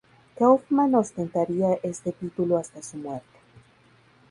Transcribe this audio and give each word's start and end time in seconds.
Kaufmann 0.35 0.95
ostentaría 0.95 1.75
este 1.83 2.11
título 2.11 2.57
hasta 2.57 2.81
su 2.81 2.97
muerte. 2.97 3.37